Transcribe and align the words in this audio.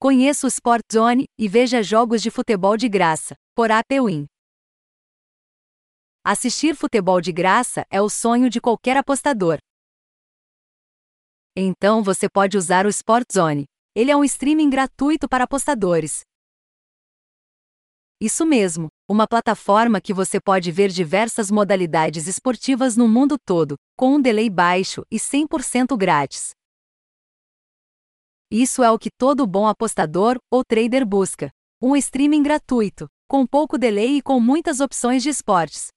Conheça 0.00 0.46
o 0.46 0.48
Sport 0.48 0.84
Zone 0.92 1.24
e 1.36 1.48
veja 1.48 1.82
jogos 1.82 2.22
de 2.22 2.30
futebol 2.30 2.76
de 2.76 2.88
graça, 2.88 3.34
por 3.52 3.68
APWin. 3.72 4.26
Assistir 6.24 6.76
futebol 6.76 7.20
de 7.20 7.32
graça 7.32 7.84
é 7.90 8.00
o 8.00 8.08
sonho 8.08 8.48
de 8.48 8.60
qualquer 8.60 8.96
apostador. 8.96 9.58
Então 11.56 12.00
você 12.00 12.28
pode 12.28 12.56
usar 12.56 12.86
o 12.86 12.88
Sport 12.88 13.26
Zone. 13.32 13.64
Ele 13.92 14.12
é 14.12 14.16
um 14.16 14.22
streaming 14.22 14.70
gratuito 14.70 15.28
para 15.28 15.42
apostadores. 15.42 16.20
Isso 18.20 18.46
mesmo, 18.46 18.86
uma 19.10 19.26
plataforma 19.26 20.00
que 20.00 20.14
você 20.14 20.40
pode 20.40 20.70
ver 20.70 20.90
diversas 20.90 21.50
modalidades 21.50 22.28
esportivas 22.28 22.96
no 22.96 23.08
mundo 23.08 23.36
todo, 23.36 23.74
com 23.96 24.14
um 24.14 24.22
delay 24.22 24.48
baixo 24.48 25.02
e 25.10 25.16
100% 25.16 25.96
grátis. 25.96 26.50
Isso 28.50 28.82
é 28.82 28.90
o 28.90 28.98
que 28.98 29.10
todo 29.10 29.46
bom 29.46 29.66
apostador 29.66 30.38
ou 30.50 30.64
trader 30.64 31.06
busca: 31.06 31.50
um 31.82 31.94
streaming 31.94 32.42
gratuito, 32.42 33.06
com 33.28 33.46
pouco 33.46 33.76
delay 33.76 34.16
e 34.16 34.22
com 34.22 34.40
muitas 34.40 34.80
opções 34.80 35.22
de 35.22 35.28
esportes. 35.28 35.88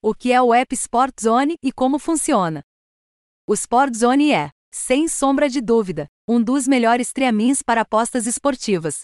O 0.00 0.14
que 0.14 0.32
é 0.32 0.40
o 0.40 0.54
App 0.54 0.72
Sport 0.74 1.20
Zone 1.20 1.56
e 1.62 1.72
como 1.72 1.98
funciona? 1.98 2.62
O 3.46 3.54
Sport 3.54 3.94
Zone 3.94 4.32
é, 4.32 4.50
sem 4.72 5.08
sombra 5.08 5.48
de 5.48 5.60
dúvida, 5.60 6.06
um 6.28 6.40
dos 6.40 6.68
melhores 6.68 7.08
streamings 7.08 7.60
para 7.60 7.80
apostas 7.80 8.26
esportivas. 8.26 9.02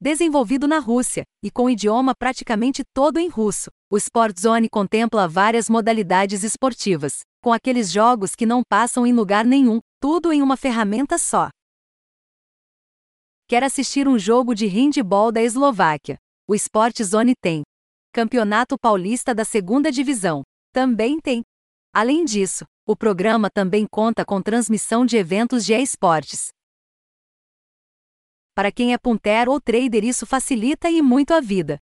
Desenvolvido 0.00 0.66
na 0.66 0.78
Rússia, 0.78 1.24
e 1.42 1.50
com 1.50 1.68
idioma 1.68 2.14
praticamente 2.14 2.82
todo 2.94 3.18
em 3.18 3.28
russo, 3.28 3.70
o 3.90 3.98
Sport 3.98 4.40
Zone 4.40 4.70
contempla 4.70 5.28
várias 5.28 5.68
modalidades 5.68 6.42
esportivas, 6.42 7.20
com 7.40 7.52
aqueles 7.52 7.90
jogos 7.90 8.34
que 8.34 8.44
não 8.44 8.62
passam 8.62 9.06
em 9.06 9.12
lugar 9.12 9.44
nenhum, 9.44 9.80
tudo 9.98 10.32
em 10.32 10.42
uma 10.42 10.56
ferramenta 10.56 11.18
só. 11.18 11.48
Quer 13.48 13.64
assistir 13.64 14.06
um 14.06 14.18
jogo 14.18 14.54
de 14.54 14.66
handball 14.66 15.32
da 15.32 15.42
Eslováquia? 15.42 16.18
O 16.46 16.54
Sport 16.54 17.02
Zone 17.02 17.34
tem. 17.40 17.62
Campeonato 18.12 18.78
Paulista 18.78 19.34
da 19.34 19.44
Segunda 19.44 19.90
Divisão. 19.90 20.42
Também 20.72 21.18
tem. 21.18 21.42
Além 21.92 22.24
disso, 22.24 22.64
o 22.86 22.94
programa 22.94 23.48
também 23.50 23.86
conta 23.90 24.24
com 24.24 24.40
transmissão 24.40 25.04
de 25.04 25.16
eventos 25.16 25.64
de 25.64 25.74
esportes. 25.74 26.48
Para 28.54 28.70
quem 28.70 28.92
é 28.92 28.98
puntero 28.98 29.52
ou 29.52 29.60
trader, 29.60 30.04
isso 30.04 30.26
facilita 30.26 30.90
e 30.90 31.00
muito 31.00 31.32
a 31.32 31.40
vida. 31.40 31.78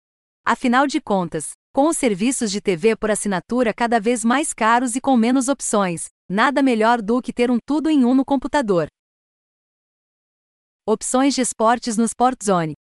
Afinal 0.43 0.85
de 0.85 0.99
contas, 0.99 1.53
com 1.75 1.89
os 1.89 1.97
serviços 1.97 2.51
de 2.51 2.61
TV 2.61 2.95
por 2.95 3.11
assinatura 3.11 3.73
cada 3.73 3.99
vez 3.99 4.23
mais 4.23 4.53
caros 4.53 4.95
e 4.95 5.01
com 5.01 5.17
menos 5.17 5.49
opções, 5.49 6.07
nada 6.29 6.63
melhor 6.63 7.01
do 7.01 7.21
que 7.21 7.33
ter 7.33 7.51
um 7.51 7.57
tudo 7.65 7.89
em 7.89 8.05
um 8.05 8.15
no 8.15 8.23
computador. 8.23 8.87
Opções 10.87 11.35
de 11.35 11.41
esportes 11.41 11.97
no 11.97 12.05
Sport 12.05 12.41
Zone. 12.45 12.75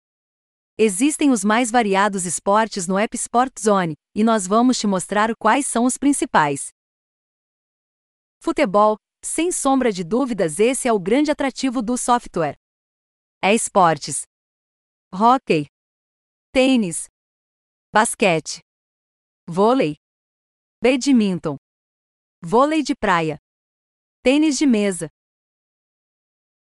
Existem 0.77 1.31
os 1.31 1.43
mais 1.43 1.71
variados 1.71 2.27
esportes 2.27 2.85
no 2.85 2.99
App 2.99 3.15
Sport 3.15 3.59
Zone, 3.59 3.95
e 4.15 4.23
nós 4.23 4.45
vamos 4.45 4.77
te 4.77 4.85
mostrar 4.85 5.35
quais 5.37 5.65
são 5.65 5.85
os 5.85 5.97
principais. 5.97 6.67
Futebol, 8.43 8.95
sem 9.25 9.51
sombra 9.51 9.91
de 9.91 10.03
dúvidas, 10.03 10.59
esse 10.59 10.87
é 10.87 10.93
o 10.93 10.99
grande 10.99 11.31
atrativo 11.31 11.81
do 11.81 11.97
software. 11.97 12.53
É 13.41 13.55
esportes. 13.55 14.21
Hockey. 15.11 15.65
Tênis. 16.51 17.07
Basquete 17.91 18.61
vôlei, 19.53 19.93
badminton, 20.81 21.57
vôlei 22.41 22.81
de 22.81 22.95
praia, 22.95 23.37
tênis 24.23 24.57
de 24.57 24.65
mesa. 24.65 25.09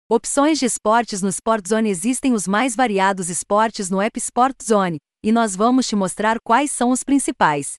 Opções 0.10 0.60
de 0.60 0.66
esportes 0.66 1.22
no 1.22 1.30
Sport 1.30 1.66
Zone 1.66 1.90
existem 1.90 2.34
os 2.34 2.46
mais 2.46 2.76
variados 2.76 3.30
esportes 3.30 3.90
no 3.90 4.02
App 4.02 4.20
Sport 4.20 4.62
Zone, 4.62 4.98
e 5.24 5.32
nós 5.32 5.56
vamos 5.56 5.88
te 5.88 5.96
mostrar 5.96 6.42
quais 6.44 6.74
são 6.74 6.92
os 6.92 7.06
principais. 7.06 7.76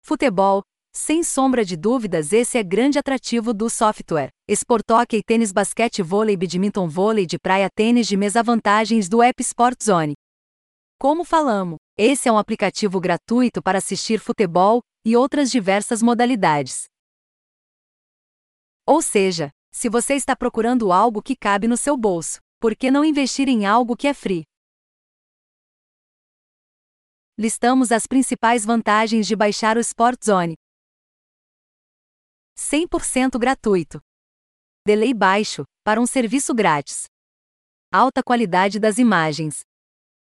Futebol, 0.00 0.62
sem 0.90 1.22
sombra 1.22 1.62
de 1.62 1.76
dúvidas, 1.76 2.32
esse 2.32 2.56
é 2.56 2.62
grande 2.62 2.98
atrativo 2.98 3.52
do 3.52 3.68
software. 3.68 4.30
Sport 4.48 4.90
Hockey, 4.90 5.20
tênis, 5.22 5.52
basquete, 5.52 6.02
vôlei, 6.02 6.34
badminton, 6.34 6.88
vôlei 6.88 7.26
de 7.26 7.38
praia, 7.38 7.68
tênis 7.76 8.06
de 8.06 8.16
mesa, 8.16 8.42
vantagens 8.42 9.06
do 9.06 9.22
App 9.22 9.38
Sport 9.42 9.84
Zone. 9.84 10.14
Como 10.98 11.24
falamos, 11.24 11.76
esse 11.96 12.28
é 12.28 12.32
um 12.32 12.38
aplicativo 12.38 13.00
gratuito 13.00 13.62
para 13.62 13.78
assistir 13.78 14.18
futebol 14.18 14.82
e 15.04 15.16
outras 15.16 15.48
diversas 15.48 16.02
modalidades. 16.02 16.86
Ou 18.84 19.00
seja, 19.00 19.50
se 19.70 19.88
você 19.88 20.14
está 20.14 20.34
procurando 20.34 20.92
algo 20.92 21.22
que 21.22 21.36
cabe 21.36 21.68
no 21.68 21.76
seu 21.76 21.96
bolso, 21.96 22.40
por 22.58 22.74
que 22.74 22.90
não 22.90 23.04
investir 23.04 23.48
em 23.48 23.64
algo 23.64 23.96
que 23.96 24.08
é 24.08 24.14
free? 24.14 24.44
Listamos 27.38 27.92
as 27.92 28.08
principais 28.08 28.64
vantagens 28.64 29.26
de 29.26 29.36
baixar 29.36 29.76
o 29.76 29.80
Sport 29.80 30.24
Zone. 30.24 30.56
100% 32.56 33.38
gratuito. 33.38 34.00
Delay 34.84 35.14
baixo, 35.14 35.64
para 35.84 36.00
um 36.00 36.06
serviço 36.06 36.54
grátis. 36.54 37.04
Alta 37.92 38.22
qualidade 38.22 38.80
das 38.80 38.98
imagens 38.98 39.64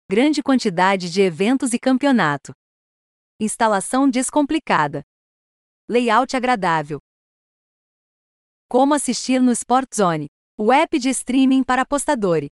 grande 0.08 0.44
quantidade 0.44 1.10
de 1.10 1.22
eventos 1.22 1.74
e 1.74 1.80
campeonato. 1.80 2.54
Instalação 3.40 4.08
descomplicada. 4.08 5.02
Layout 5.90 6.38
agradável. 6.38 7.00
Como 8.70 8.94
assistir 8.94 9.42
no 9.42 9.52
Sport 9.52 9.96
Zone, 9.96 10.28
o 10.60 10.72
app 10.72 11.00
de 11.00 11.10
streaming 11.10 11.64
para 11.64 11.82
apostadores. 11.82 12.50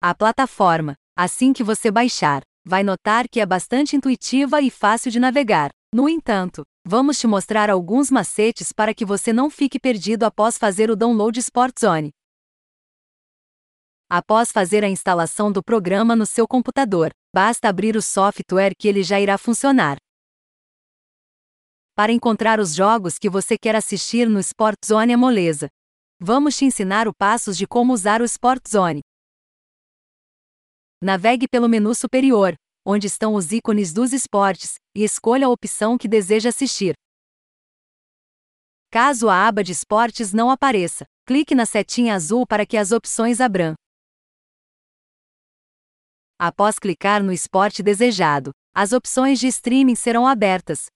A 0.00 0.14
plataforma, 0.14 0.94
assim 1.14 1.52
que 1.52 1.62
você 1.62 1.90
baixar, 1.90 2.42
vai 2.64 2.82
notar 2.82 3.28
que 3.28 3.40
é 3.40 3.44
bastante 3.44 3.94
intuitiva 3.94 4.62
e 4.62 4.70
fácil 4.70 5.10
de 5.10 5.20
navegar. 5.20 5.70
No 5.94 6.08
entanto, 6.08 6.62
vamos 6.86 7.18
te 7.18 7.26
mostrar 7.26 7.68
alguns 7.68 8.10
macetes 8.10 8.72
para 8.72 8.94
que 8.94 9.04
você 9.04 9.30
não 9.30 9.50
fique 9.50 9.78
perdido 9.78 10.24
após 10.24 10.56
fazer 10.56 10.90
o 10.90 10.96
download 10.96 11.38
Sport 11.38 11.78
Zone 11.78 12.12
após 14.14 14.52
fazer 14.52 14.84
a 14.84 14.88
instalação 14.90 15.50
do 15.50 15.62
programa 15.62 16.14
no 16.14 16.26
seu 16.26 16.46
computador. 16.46 17.10
Basta 17.34 17.70
abrir 17.70 17.96
o 17.96 18.02
software 18.02 18.74
que 18.78 18.86
ele 18.86 19.02
já 19.02 19.18
irá 19.18 19.38
funcionar. 19.38 19.96
Para 21.94 22.12
encontrar 22.12 22.60
os 22.60 22.74
jogos 22.74 23.16
que 23.16 23.30
você 23.30 23.56
quer 23.56 23.74
assistir 23.74 24.28
no 24.28 24.38
Sport 24.38 24.76
Zone 24.84 25.14
é 25.14 25.16
moleza. 25.16 25.66
Vamos 26.20 26.58
te 26.58 26.66
ensinar 26.66 27.08
os 27.08 27.14
passos 27.16 27.56
de 27.56 27.66
como 27.66 27.94
usar 27.94 28.20
o 28.20 28.24
Sport 28.26 28.68
Zone. 28.68 29.00
Navegue 31.02 31.48
pelo 31.48 31.66
menu 31.66 31.94
superior, 31.94 32.54
onde 32.86 33.06
estão 33.06 33.34
os 33.34 33.50
ícones 33.50 33.94
dos 33.94 34.12
esportes, 34.12 34.74
e 34.94 35.04
escolha 35.04 35.46
a 35.46 35.50
opção 35.50 35.96
que 35.96 36.06
deseja 36.06 36.50
assistir. 36.50 36.92
Caso 38.90 39.30
a 39.30 39.48
aba 39.48 39.64
de 39.64 39.72
esportes 39.72 40.34
não 40.34 40.50
apareça, 40.50 41.06
clique 41.26 41.54
na 41.54 41.64
setinha 41.64 42.14
azul 42.14 42.46
para 42.46 42.66
que 42.66 42.76
as 42.76 42.92
opções 42.92 43.40
abram. 43.40 43.74
Após 46.44 46.76
clicar 46.76 47.22
no 47.22 47.32
esporte 47.32 47.84
desejado, 47.84 48.50
as 48.74 48.92
opções 48.92 49.38
de 49.38 49.46
streaming 49.46 49.94
serão 49.94 50.26
abertas. 50.26 50.86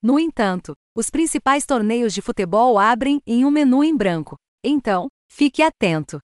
No 0.00 0.16
entanto, 0.16 0.76
os 0.94 1.10
principais 1.10 1.66
torneios 1.66 2.14
de 2.14 2.22
futebol 2.22 2.78
abrem 2.78 3.20
em 3.26 3.44
um 3.44 3.50
menu 3.50 3.82
em 3.82 3.96
branco. 3.96 4.36
Então, 4.62 5.08
fique 5.28 5.60
atento. 5.60 6.20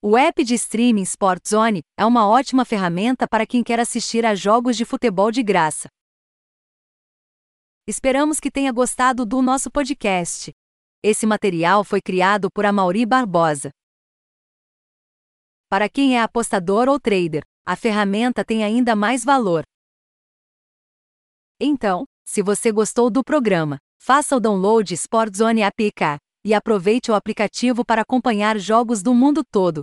O 0.00 0.16
app 0.16 0.44
de 0.44 0.54
streaming 0.54 1.02
Sport 1.02 1.48
Zone 1.48 1.82
é 1.98 2.06
uma 2.06 2.28
ótima 2.28 2.64
ferramenta 2.64 3.26
para 3.26 3.44
quem 3.44 3.64
quer 3.64 3.80
assistir 3.80 4.24
a 4.24 4.36
jogos 4.36 4.76
de 4.76 4.84
futebol 4.84 5.32
de 5.32 5.42
graça. 5.42 5.88
Esperamos 7.84 8.38
que 8.38 8.48
tenha 8.48 8.70
gostado 8.70 9.26
do 9.26 9.42
nosso 9.42 9.72
podcast. 9.72 10.52
Esse 11.02 11.26
material 11.26 11.82
foi 11.82 12.00
criado 12.00 12.48
por 12.48 12.64
Amauri 12.64 13.04
Barbosa. 13.04 13.72
Para 15.72 15.88
quem 15.88 16.18
é 16.18 16.20
apostador 16.20 16.86
ou 16.86 17.00
trader, 17.00 17.42
a 17.64 17.74
ferramenta 17.74 18.44
tem 18.44 18.62
ainda 18.62 18.94
mais 18.94 19.24
valor. 19.24 19.62
Então, 21.58 22.04
se 22.26 22.42
você 22.42 22.70
gostou 22.70 23.08
do 23.08 23.24
programa, 23.24 23.78
faça 23.98 24.36
o 24.36 24.38
download 24.38 24.92
Sportzone 24.92 25.62
APK 25.62 26.18
e 26.44 26.52
aproveite 26.52 27.10
o 27.10 27.14
aplicativo 27.14 27.86
para 27.86 28.02
acompanhar 28.02 28.58
jogos 28.58 29.02
do 29.02 29.14
mundo 29.14 29.42
todo. 29.50 29.82